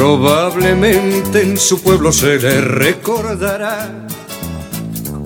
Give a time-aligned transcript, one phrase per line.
[0.00, 4.06] Probablemente en su pueblo se le recordará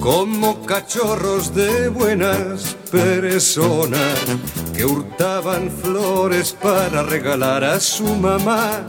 [0.01, 4.19] como cachorros de buenas personas
[4.75, 8.85] que hurtaban flores para regalar a su mamá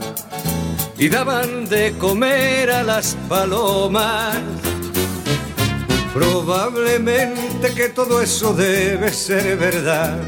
[0.98, 4.38] y daban de comer a las palomas.
[6.12, 10.18] Probablemente que todo eso debe ser verdad,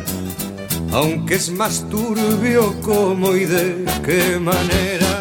[0.92, 5.17] aunque es más turbio cómo y de qué manera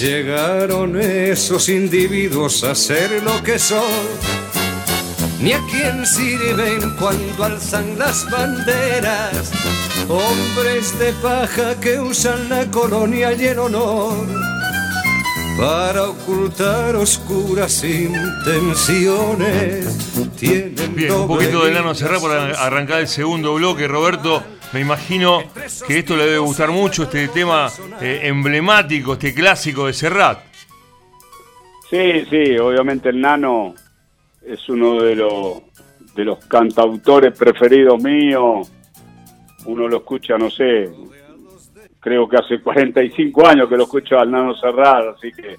[0.00, 3.82] llegaron esos individuos a ser lo que son
[5.40, 9.52] ni a quién sirven cuando alzan las banderas.
[10.08, 14.26] Hombres de paja que usan la colonia y el honor
[15.58, 19.86] para ocultar oscuras intenciones.
[20.38, 23.86] Tienen Bien, un poquito de Nano Serrat para arrancar el segundo bloque.
[23.86, 24.42] Roberto,
[24.74, 25.40] me imagino
[25.86, 27.68] que esto le debe gustar mucho, este tema
[28.00, 30.40] eh, emblemático, este clásico de Serrat.
[31.88, 33.76] Sí, sí, obviamente el Nano
[34.44, 35.62] es uno de los,
[36.16, 38.68] de los cantautores preferidos míos.
[39.66, 40.90] Uno lo escucha, no sé,
[42.00, 45.56] creo que hace 45 años que lo escucho al Nano Cerrado, así que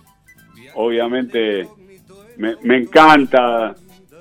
[0.73, 1.65] obviamente
[2.35, 3.73] me, encanta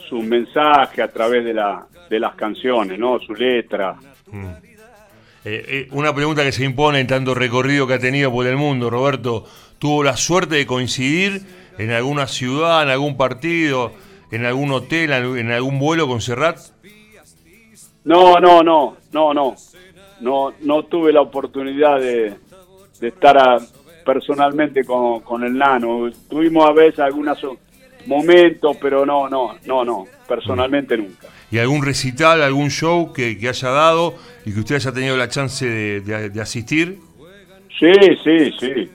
[0.08, 3.18] su mensaje a través de, la, de las canciones, ¿no?
[3.18, 3.96] Su letra.
[4.30, 4.73] Mm.
[5.44, 8.56] Eh, eh, una pregunta que se impone en tanto recorrido que ha tenido por el
[8.56, 9.44] mundo, Roberto.
[9.78, 11.42] ¿Tuvo la suerte de coincidir
[11.78, 13.92] en alguna ciudad, en algún partido?
[14.34, 16.58] en algún hotel, en algún vuelo con Serrat?
[18.04, 19.54] No, no, no, no, no.
[20.20, 22.34] No, no tuve la oportunidad de,
[23.00, 23.60] estar
[24.04, 26.10] personalmente con, el nano.
[26.28, 27.38] Tuvimos a veces algunos
[28.06, 31.28] momentos, pero no, no, no, no, personalmente nunca.
[31.50, 34.14] ¿Y algún recital, algún show que, haya dado
[34.44, 35.66] y que usted haya tenido la chance
[36.00, 36.98] de, asistir?
[37.78, 37.92] Sí,
[38.22, 38.90] sí, sí.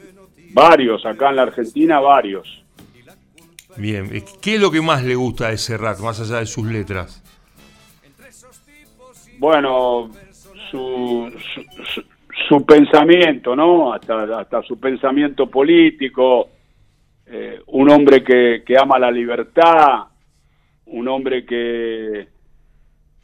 [0.52, 2.64] Varios, acá en la Argentina, varios.
[3.78, 4.10] Bien,
[4.42, 7.24] ¿qué es lo que más le gusta de Serrat, más allá de sus letras?
[9.38, 10.12] Bueno,
[10.70, 11.32] su,
[12.50, 13.94] su, pensamiento, ¿no?
[13.94, 16.50] Hasta, hasta su pensamiento político,
[17.26, 20.08] eh, un hombre que, que, ama la libertad,
[20.88, 22.28] un hombre que,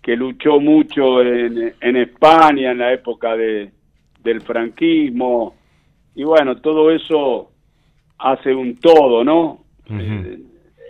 [0.06, 3.72] que luchó mucho en, en España en la época de,
[4.20, 5.56] del franquismo,
[6.14, 7.50] y bueno, todo eso
[8.20, 9.66] hace un todo, ¿no?
[9.90, 10.44] Eh,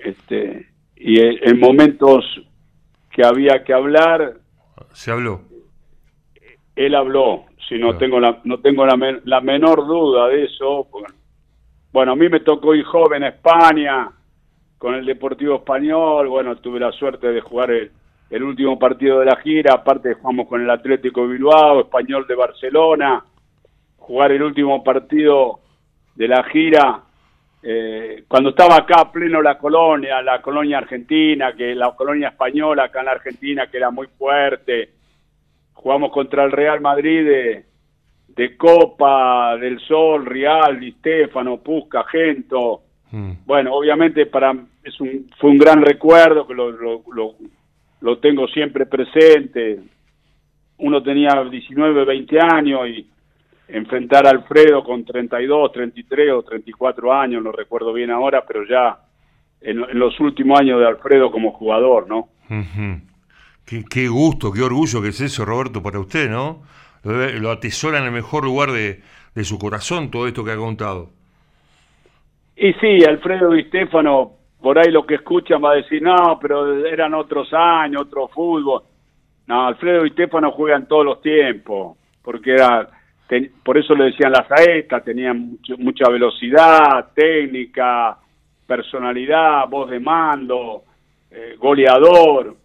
[0.03, 0.67] este,
[0.97, 2.25] y en momentos
[3.09, 4.33] que había que hablar.
[4.91, 5.43] Se habló.
[6.75, 10.89] Él habló, si no tengo la, no tengo la, la menor duda de eso.
[11.93, 14.11] Bueno, a mí me tocó ir joven a España
[14.77, 16.27] con el Deportivo Español.
[16.27, 17.91] Bueno, tuve la suerte de jugar el,
[18.35, 19.73] el último partido de la gira.
[19.73, 23.23] Aparte, jugamos con el Atlético Bilbao, Español de Barcelona.
[23.97, 25.59] Jugar el último partido
[26.15, 27.05] de la gira
[27.67, 32.99] eh, cuando estaba acá pleno la colonia, la colonia argentina, que la colonia española acá
[32.99, 34.91] en la Argentina, que era muy fuerte,
[35.73, 37.25] jugamos contra el Real Madrid
[38.27, 42.83] de, Copa, del Sol, Real, Di Stefano, Pusca, Gento.
[43.09, 43.31] Mm.
[43.45, 44.53] Bueno, obviamente para
[44.83, 47.33] es un, fue un gran recuerdo que lo, lo, lo
[48.21, 49.79] tengo siempre presente.
[50.77, 53.07] Uno tenía 19, 20 años y
[53.67, 58.99] enfrentar a Alfredo con 32, 33 o 34 años, no recuerdo bien ahora, pero ya
[59.61, 62.29] en, los últimos años de Alfredo como jugador, ¿no?
[63.65, 66.61] qué, gusto, qué orgullo que es eso, Roberto, para usted, ¿no?
[67.03, 69.01] Lo, atesora en el mejor lugar de,
[69.43, 71.09] su corazón todo esto que ha contado.
[72.55, 74.33] Y sí, Alfredo y Stefano,
[74.65, 78.81] por ahí lo que escuchan va a decir, no, pero eran otros años, otro fútbol.
[79.45, 82.89] No, Alfredo y Stefano juegan todos los tiempos, porque era
[83.63, 88.17] por eso le decían las saetas, tenían mucha velocidad, técnica,
[88.65, 90.81] personalidad, voz de mando,
[91.29, 92.57] eh, goleador.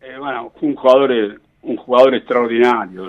[0.00, 3.02] Eh, bueno, un jugador, un jugador extraordinario.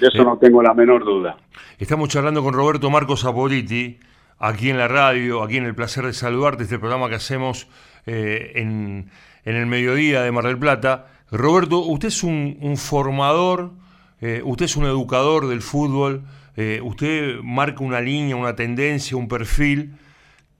[0.00, 1.36] De eso no tengo la menor duda.
[1.78, 3.96] Estamos charlando con Roberto Marcos Apoliti,
[4.38, 7.68] aquí en la radio, aquí en el placer de saludarte, este programa que hacemos
[8.06, 9.10] eh, en,
[9.44, 11.06] el mediodía de Mar del Plata.
[11.30, 13.72] Roberto, usted es un formador
[14.20, 16.24] eh, usted es un educador del fútbol,
[16.56, 19.96] eh, usted marca una línea, una tendencia, un perfil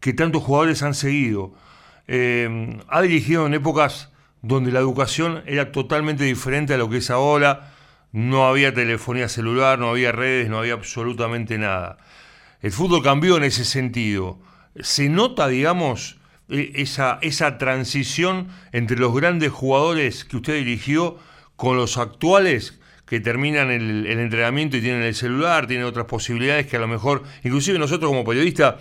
[0.00, 1.54] que tantos jugadores han seguido.
[2.08, 4.10] Ha dirigido en épocas
[4.40, 7.75] donde la educación era totalmente diferente a lo que es ahora.
[8.12, 11.98] No había telefonía celular, no había redes, no había absolutamente nada.
[12.60, 14.38] El fútbol cambió en ese sentido.
[14.81, 16.19] Se nota, digamos,
[16.49, 21.19] esa, esa transición entre los grandes jugadores que usted dirigió
[21.56, 22.78] con los actuales
[23.08, 27.22] que terminan el, entrenamiento y tienen el celular, tienen otras posibilidades que a lo mejor,
[27.43, 28.76] inclusive nosotros como periodistas,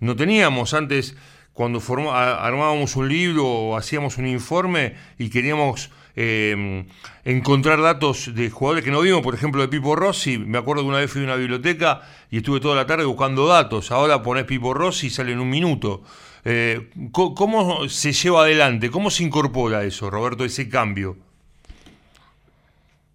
[0.00, 1.16] no teníamos antes
[1.52, 1.80] cuando
[2.12, 6.86] armábamos un libro o hacíamos un informe y queríamos em,
[7.24, 10.88] encontrar datos de jugadores que no vimos, por ejemplo de Pipo Rossi, me acuerdo que
[10.88, 14.44] una vez fui a una biblioteca y estuve toda la tarde buscando datos, ahora pones
[14.44, 16.02] Pipo Rossi y sale en un minuto.
[16.44, 18.90] Eh, ¿Cómo se lleva adelante?
[18.90, 21.16] ¿Cómo se incorpora eso, Roberto, ese cambio?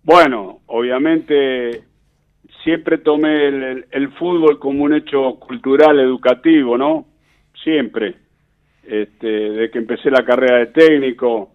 [0.03, 1.83] Bueno, obviamente
[2.63, 3.47] siempre tomé
[3.91, 7.05] el, fútbol como un hecho cultural, educativo, ¿no?
[7.63, 8.15] Siempre.
[8.83, 11.53] Este, de que empecé la carrera de técnico,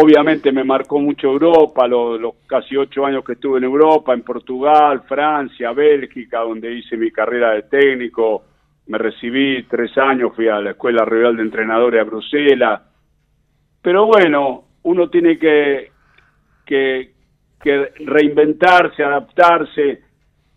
[0.00, 5.02] obviamente me marcó mucho Europa, los, casi ocho años que estuve en Europa, en Portugal,
[5.08, 8.44] Francia, Bélgica, donde hice mi carrera de técnico,
[8.86, 12.82] me recibí tres años, fui a la Escuela Real de Entrenadores a Bruselas,
[13.82, 15.90] pero bueno, uno tiene que,
[16.64, 17.12] que,
[18.04, 20.02] reinventarse, adaptarse.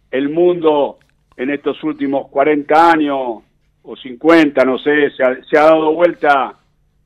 [0.10, 1.00] El mundo
[1.38, 3.44] en estos últimos 40 años
[3.84, 5.24] o 50, no sé, se
[5.58, 6.56] ha, dado vuelta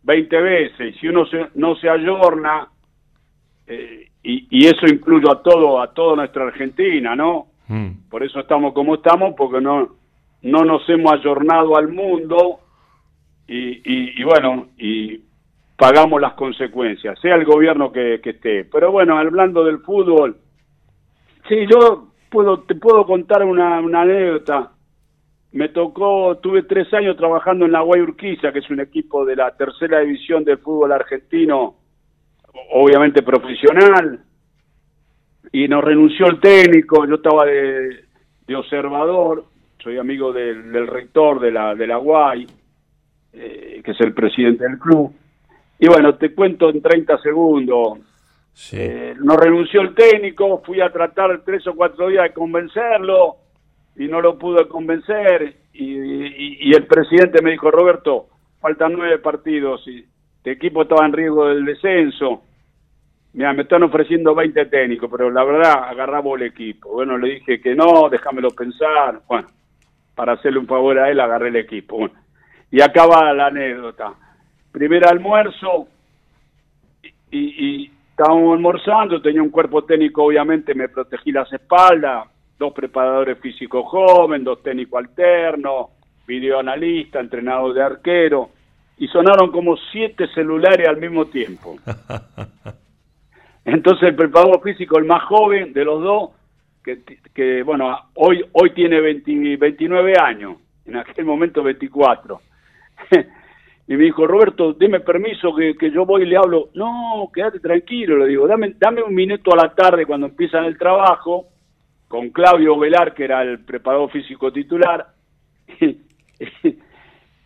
[0.05, 0.95] 20 veces.
[0.99, 1.25] Si uno
[1.55, 2.69] no se ayorna,
[3.67, 7.47] eh, y, y, eso incluye a todo, a toda nuestra Argentina, ¿no?
[7.67, 8.09] Mm.
[8.09, 9.95] Por eso estamos como estamos, porque no,
[10.41, 12.59] no nos hemos ayornado al mundo
[13.47, 15.19] y, y bueno, y
[15.77, 18.65] pagamos las consecuencias, sea el gobierno que, esté.
[18.65, 20.37] Pero bueno, hablando del fútbol,
[21.47, 24.71] sí, yo puedo, te puedo contar una, anécdota.
[25.55, 29.55] Me tocó, tuve tres años trabajando en la Guayurquiza, que es un equipo de la
[29.55, 31.75] tercera división del fútbol argentino,
[32.73, 34.19] obviamente profesional,
[35.53, 38.03] y nos renunció el técnico, yo estaba de,
[38.53, 39.45] observador,
[39.81, 42.45] soy amigo del, rector de la, de la Guay,
[43.31, 45.15] eh, que es el presidente del club,
[45.79, 47.99] y bueno, te cuento en 30 segundos.
[48.51, 48.75] Sí.
[48.77, 53.44] Eh, no renunció el técnico, fui a tratar tres o cuatro días de convencerlo
[53.95, 55.56] y no lo pude convencer.
[55.74, 58.27] Y, el presidente me dijo, Roberto,
[58.59, 60.06] faltan nueve partidos y
[60.38, 62.44] este equipo estaba en riesgo del descenso.
[63.33, 66.89] Mira, me están ofreciendo 20 técnicos, pero la verdad agarramos el equipo.
[66.89, 69.21] Bueno, le dije que no, déjamelo pensar.
[69.27, 69.47] Bueno,
[70.15, 71.98] para hacerle un favor a él, agarré el equipo.
[71.98, 72.15] Bueno,
[72.71, 74.13] y acaba la anécdota
[74.75, 75.88] primer almuerzo
[77.31, 83.39] y, y, estábamos almorzando, tenía un cuerpo técnico, obviamente me protegí las espaldas, dos preparadores
[83.39, 85.87] físicos jóvenes, dos técnicos alternos,
[86.27, 88.49] videoanalista, entrenador de arquero,
[88.97, 91.75] y sonaron como siete celulares al mismo tiempo.
[93.65, 96.29] Entonces el preparador físico, el más joven de los dos,
[96.83, 97.01] que,
[97.33, 102.39] que bueno, hoy, hoy tiene 29 años, en aquel momento 24.
[103.87, 106.69] y me dijo, Roberto, deme permiso que, yo voy y le hablo.
[106.75, 110.77] No, quédate tranquilo, le digo, dame, dame un minuto a la tarde cuando empiezan el
[110.77, 111.47] trabajo,
[112.07, 115.07] con Claudio Velar, que era el preparador físico titular.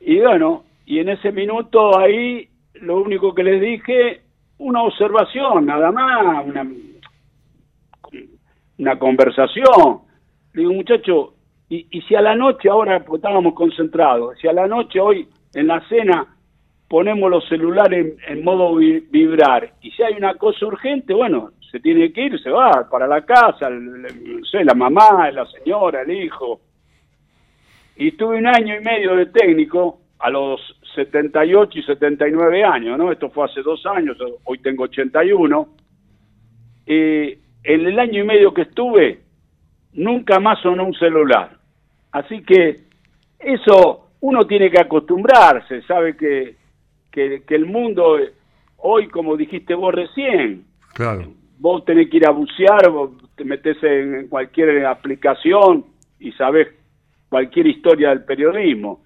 [0.01, 4.21] y bueno, y en ese minuto ahí lo único que les dije,
[4.57, 6.67] una observación, nada más, una,
[8.77, 10.01] una conversación.
[10.53, 11.33] Le digo, muchacho,
[11.69, 15.27] y, y si a la noche, ahora porque estábamos concentrados, si a la noche hoy
[15.53, 16.27] en la cena
[16.89, 22.11] ponemos los celulares en, modo vibrar y si hay una cosa urgente, bueno, se tiene
[22.11, 23.69] que ir, se va para la casa,
[24.49, 26.61] sé, la mamá, la señora, el hijo.
[27.95, 30.59] Y tuve un año y medio de técnico a los
[30.95, 33.11] 78 y 79 años, ¿no?
[33.11, 35.69] Esto fue hace dos años, hoy tengo 81.
[36.87, 39.19] y en el año y medio que estuve,
[39.93, 41.57] nunca más sonó un celular.
[42.11, 42.77] Así que
[43.37, 46.55] eso uno tiene que acostumbrarse, sabe que,
[47.11, 48.17] que, el mundo
[48.77, 51.38] hoy, como dijiste vos recién, claro.
[51.59, 55.85] Vos tenés que ir a bucear, vos te metes en cualquier aplicación
[56.19, 56.69] y sabés
[57.29, 59.01] cualquier historia del periodismo.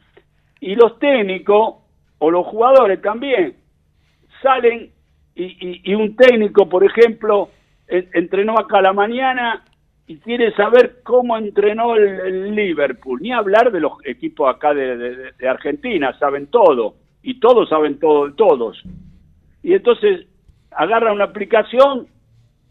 [0.61, 1.75] Y los técnicos
[2.19, 3.55] o los jugadores también
[4.41, 4.91] salen
[5.35, 7.49] y, y, un técnico, por ejemplo,
[7.87, 9.63] entrenó acá a la mañana
[10.05, 16.17] y quiere saber cómo entrenó el, Liverpool, ni hablar de los equipos acá de, Argentina,
[16.19, 18.83] saben todo, y todos saben todo de todos.
[19.63, 20.27] Y entonces
[20.71, 22.07] agarra una aplicación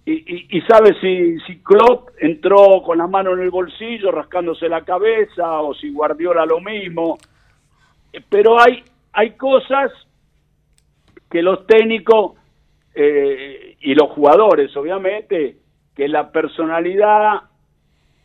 [0.05, 5.61] y, sabe si, si Klopp entró con la mano en el bolsillo rascándose la cabeza
[5.61, 7.19] o si Guardiola lo mismo.
[8.29, 8.83] Pero hay,
[9.13, 9.93] hay cosas
[11.31, 12.33] que los técnicos
[12.95, 15.57] eh, y los jugadores, obviamente,
[15.95, 17.43] que la personalidad,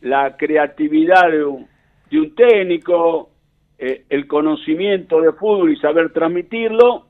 [0.00, 3.30] la creatividad de un, técnico,
[3.78, 7.06] eh, el conocimiento de fútbol y saber transmitirlo,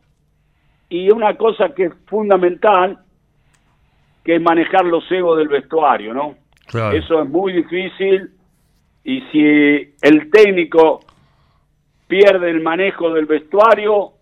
[0.91, 2.99] y una cosa que es fundamental,
[4.29, 6.35] que es manejar los egos del vestuario, ¿no?
[6.93, 8.31] Eso es muy difícil
[9.03, 11.01] y si el técnico
[12.07, 14.13] pierde el manejo del vestuario,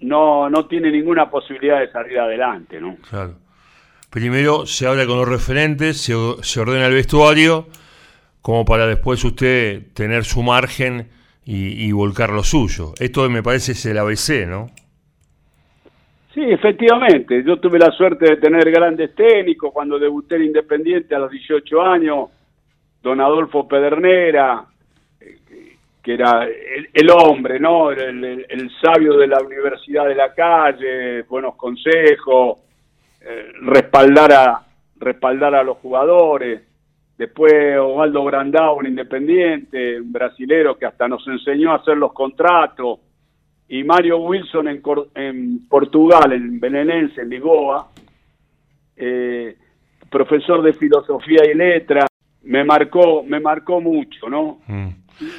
[0.00, 2.96] no, no tiene ninguna posibilidad de salir adelante, ¿no?
[3.10, 3.34] Claro.
[4.08, 7.66] Primero se habla con los referentes, se, se ordena el vestuario,
[8.40, 11.10] como para después usted tener su margen
[11.44, 12.94] y, volcar lo suyo.
[12.98, 14.70] Esto me parece es el ABC, ¿no?
[16.36, 17.42] Sí, efectivamente.
[17.42, 21.80] Yo tuve la suerte de tener grandes técnicos cuando debuté en Independiente a los 18
[21.80, 22.28] años.
[23.02, 24.66] Don Adolfo Pedernera,
[26.02, 26.46] que era
[26.92, 27.90] el, hombre, ¿no?
[27.90, 32.58] El, sabio de la universidad de la calle, buenos consejos,
[33.22, 34.66] eh, respaldar, a,
[34.98, 36.60] respaldar a los jugadores.
[37.16, 42.98] Después Osvaldo Brandao, un independiente, un brasilero que hasta nos enseñó a hacer los contratos
[43.68, 44.82] y Mario Wilson en,
[45.14, 47.88] en Portugal, en Belenense, en Lisboa,
[48.96, 49.56] eh,
[50.10, 52.06] profesor de filosofía y letra,
[52.44, 54.58] me marcó, me marcó mucho, ¿no?
[54.66, 54.88] Mm.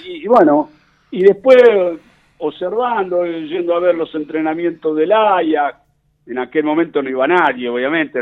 [0.06, 0.70] Y, bueno,
[1.12, 1.58] y después
[2.40, 5.80] observando, yendo a ver los entrenamientos del Ajax,
[6.26, 8.20] en aquel momento no iba nadie, obviamente,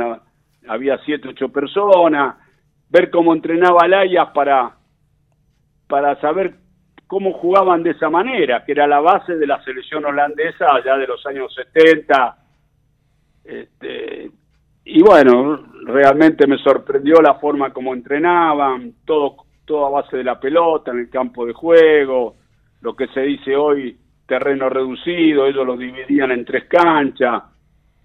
[0.67, 2.35] había siete, ocho personas,
[2.89, 4.75] ver cómo entrenaba el Ajax para,
[5.87, 6.53] para saber
[7.07, 11.07] cómo jugaban de esa manera, que era la base de la selección holandesa allá de
[11.07, 12.37] los años 70.
[13.43, 14.31] Este,
[14.85, 19.37] y bueno, realmente me sorprendió la forma como entrenaban, todo,
[19.85, 22.35] a base de la pelota, en el campo de juego,
[22.81, 23.97] lo que se dice hoy,
[24.27, 27.43] terreno reducido, ellos lo dividían en tres canchas.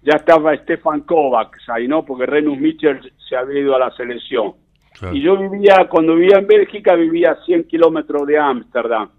[0.01, 2.03] Ya estaba Stefan Kovacs ahí, ¿no?
[2.03, 4.53] Porque Renus Mitchell se había ido a la selección.
[5.11, 9.09] Y yo vivía, cuando vivía en Bélgica, vivía a 100 kilómetros de Ámsterdam.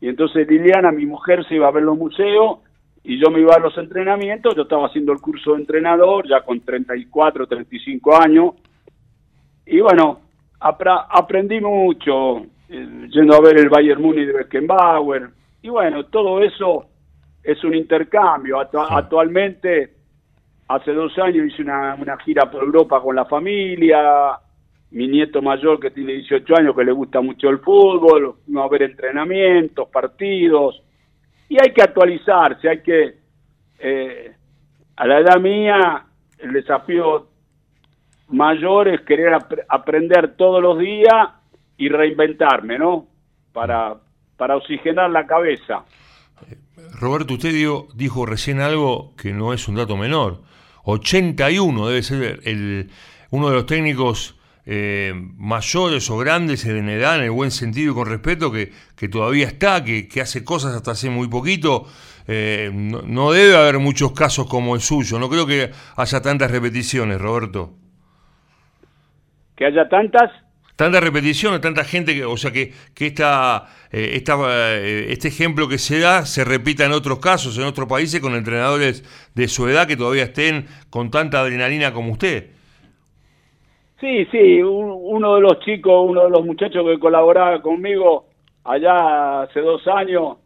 [0.00, 2.58] Y entonces Liliana, mi mujer, se iba a ver los museos
[3.02, 4.54] y yo me iba a los entrenamientos.
[4.54, 8.54] Yo estaba haciendo el curso de entrenador ya con 34, 35 años.
[9.64, 10.20] Y bueno,
[10.60, 15.30] aprendí mucho eh, yendo a ver el Bayern Múnich de Beckenbauer.
[15.62, 16.86] Y bueno, todo eso
[17.42, 18.60] es un intercambio.
[18.60, 19.94] Actualmente,
[20.68, 24.38] hace dos años hice una, una gira por Europa con la familia
[24.90, 28.68] mi nieto mayor que tiene 18 años que le gusta mucho el fútbol, no a
[28.68, 30.82] ver entrenamientos, partidos,
[31.48, 33.14] y hay que actualizarse, hay que,
[33.78, 34.32] eh,
[34.96, 36.06] a la edad mía,
[36.38, 37.28] el desafío
[38.28, 39.34] mayor es querer
[39.68, 41.28] aprender todos los días
[41.76, 43.06] y reinventarme, ¿no?
[43.52, 43.96] Para,
[44.36, 45.84] para oxigenar la cabeza.
[46.98, 50.42] Roberto, usted dijo, dijo recién algo que no es un dato menor.
[50.84, 52.90] 81 debe ser el,
[53.30, 54.35] uno de los técnicos
[54.68, 59.08] eh, mayores o grandes en edad, en el buen sentido y con respeto, que, que
[59.08, 61.86] todavía está, que, que, hace cosas hasta hace muy poquito.
[62.26, 65.20] Eh, no, debe haber muchos casos como el suyo.
[65.20, 67.74] No creo que haya tantas repeticiones, Roberto.
[69.54, 70.32] ¿Que haya tantas?
[70.74, 75.78] Tantas repeticiones, tanta gente, que, o sea, que, que esta, eh, esta, este ejemplo que
[75.78, 79.04] se da se repita en otros casos, en otros países, con entrenadores
[79.36, 82.55] de su edad que todavía estén con tanta adrenalina como usted.
[84.00, 88.26] Sí, sí, uno de los chicos, uno de los muchachos que colaboraba conmigo
[88.64, 90.36] allá hace dos años,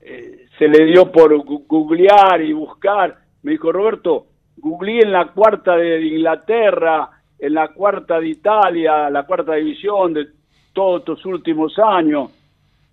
[0.00, 3.18] eh, se le dio por googlear y buscar.
[3.42, 9.24] Me dijo, Roberto, googleé en la cuarta de Inglaterra, en la cuarta de Italia, la
[9.24, 10.28] cuarta división de
[10.72, 12.30] todos estos últimos años.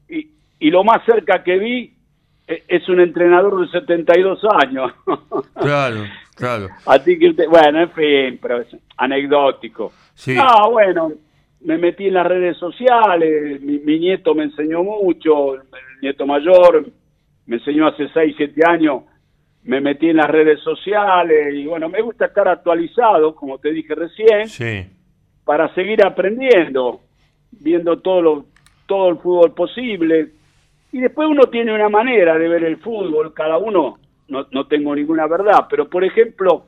[0.10, 0.28] Y,
[0.60, 1.94] y lo más cerca que vi
[2.48, 4.92] eh, es un entrenador de 72 años.
[5.62, 6.04] Claro,
[6.42, 6.68] claro.
[6.86, 8.68] Así que, bueno, en fin, pero es
[8.98, 9.94] anecdótico.
[10.14, 10.36] Sí.
[10.38, 11.14] Ah, bueno,
[11.62, 15.62] me metí en las redes sociales, mi, nieto me enseñó mucho, el
[16.02, 16.86] nieto mayor
[17.46, 19.04] me enseñó hace 6, 7 años,
[19.64, 23.94] me metí en las redes sociales y bueno, me gusta estar actualizado, como te dije
[23.94, 24.86] recién, sí.
[25.46, 27.02] para seguir aprendiendo,
[27.52, 28.46] viendo todo, lo,
[28.88, 30.32] todo el fútbol posible.
[30.92, 34.00] Y después uno tiene una manera de ver el fútbol, cada uno,
[34.32, 36.64] no, no tengo ninguna verdad, pero por ejemplo,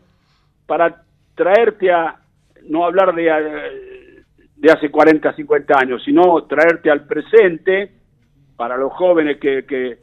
[0.66, 1.04] para
[1.34, 2.20] traerte a,
[2.68, 3.24] no hablar de,
[4.56, 7.92] de hace 40, 50 años, sino traerte al presente
[8.58, 9.98] para los jóvenes que, que,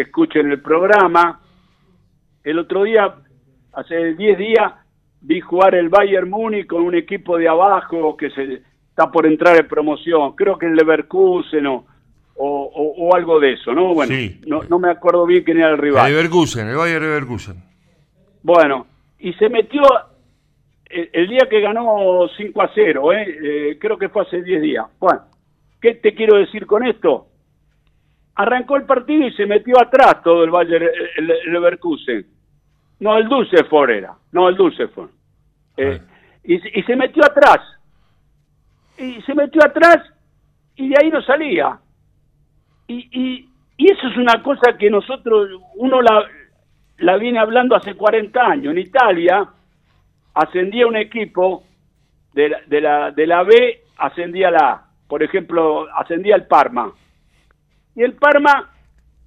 [0.00, 1.40] escuchen el programa.
[2.42, 3.14] El otro día,
[3.74, 4.72] hace 10 días,
[5.20, 9.56] vi jugar el Bayern Múnich con un equipo de abajo que se está por entrar
[9.58, 11.84] en promoción, creo que el Leverkusen o,
[12.36, 13.94] o, algo de eso, ¿no?
[13.94, 14.14] Bueno,
[14.46, 16.06] no, no me acuerdo bien quién era el rival.
[16.06, 17.62] El Leverkusen, el Bayern Leverkusen.
[18.42, 18.86] Bueno,
[19.18, 19.82] y se metió
[20.92, 23.24] el, día que ganó 5 a 0, ¿eh?
[23.42, 23.78] ¿eh?
[23.78, 24.86] creo que fue hace 10 días.
[24.98, 25.22] Bueno,
[25.80, 27.28] ¿qué te quiero decir con esto?
[28.34, 32.26] Arrancó el partido y se metió atrás todo el Bayern el, Leverkusen.
[33.00, 35.10] No, el Dulcefort era, no, el Dulcefort.
[35.76, 36.00] Eh,
[36.44, 37.60] y, y se metió atrás.
[38.98, 39.98] Y se metió atrás
[40.76, 41.78] y de ahí no salía.
[42.92, 46.24] Y, y, y eso es una cosa que nosotros, uno la,
[46.98, 48.72] la viene hablando hace 40 años.
[48.72, 49.48] En Italia
[50.34, 51.64] ascendía un equipo
[52.34, 54.86] de la, de la, de la B, ascendía la A.
[55.08, 56.92] Por ejemplo, ascendía el Parma.
[57.94, 58.70] Y el Parma,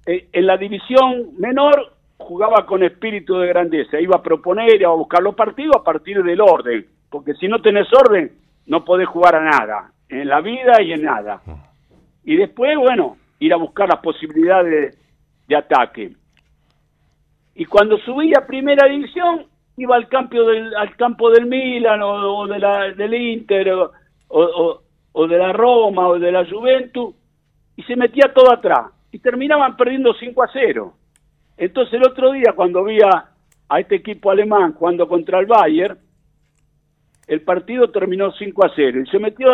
[0.06, 4.00] eh, en la división menor, jugaba con espíritu de grandeza.
[4.00, 6.86] Iba a proponer, iba a buscar los partidos a partir del orden.
[7.10, 8.30] Porque si no tenés orden,
[8.66, 9.90] no podés jugar a nada.
[10.08, 11.40] En la vida y en nada.
[12.24, 14.98] Y después, bueno, ir a buscar las posibilidades
[15.46, 16.12] de ataque.
[17.54, 22.46] Y cuando subía a primera división, iba al campo del, al campo del Milan o,
[22.46, 23.92] de la, del Inter o,
[24.28, 27.14] o, de la Roma o de la Juventus
[27.76, 30.94] y se metía todo atrás y terminaban perdiendo 5 a 0.
[31.56, 33.30] Entonces el otro día cuando vi a,
[33.68, 35.98] a este equipo alemán jugando contra el Bayern,
[37.26, 39.48] el partido terminó 5 a 0 y se metió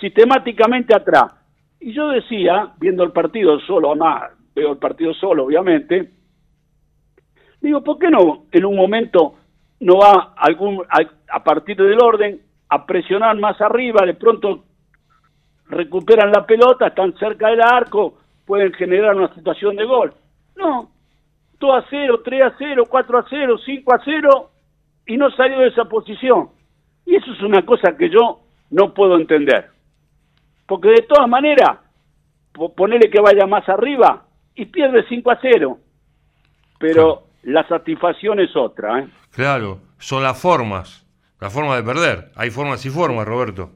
[0.00, 1.37] sistemáticamente atrás.
[1.80, 6.10] Y yo decía, viendo el partido solo, además veo el partido solo obviamente,
[7.60, 9.34] digo, ¿por qué no en un momento
[9.80, 14.64] no va algún a, a partir del orden a presionar más arriba, de pronto
[15.68, 20.12] recuperan la pelota, están cerca del arco, pueden generar una situación de gol.
[20.56, 20.90] No,
[21.60, 24.50] 2 a 0, 3 a 0, 4 a 0, 5 a 0
[25.06, 26.50] y no salió de esa posición.
[27.06, 29.70] Y eso es una cosa que yo no puedo entender.
[30.68, 31.78] Porque de todas maneras,
[32.76, 35.78] ponerle que vaya más arriba y pierde 5 a 0.
[36.78, 39.00] Pero la satisfacción es otra.
[39.00, 39.08] ¿eh?
[39.30, 41.06] Claro, son las formas,
[41.40, 42.30] la forma de perder.
[42.36, 43.70] Hay formas y formas, Roberto.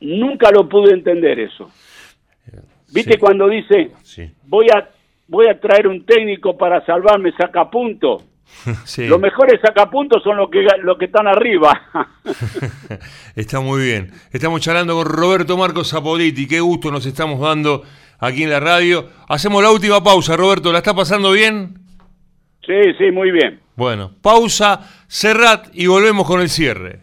[0.00, 1.70] Nunca lo pude entender eso.
[2.92, 3.18] ¿Viste Sí.
[3.18, 4.30] cuando dice, Sí.
[4.44, 4.88] voy a
[5.28, 8.18] voy a traer un técnico para salvarme sacapunto?
[8.84, 9.06] Sí.
[9.06, 11.80] Los mejores sacapuntos son los que los que están arriba.
[13.36, 14.12] Está muy bien.
[14.30, 16.46] Estamos charlando con Roberto Marcos Zapoliti.
[16.46, 17.82] Qué gusto nos estamos dando
[18.18, 19.08] aquí en la radio.
[19.28, 20.72] Hacemos la última pausa, Roberto.
[20.72, 21.78] ¿La está pasando bien?
[22.64, 23.60] sí, sí, muy bien.
[23.74, 27.00] Bueno, pausa, Serrat y volvemos con el cierre.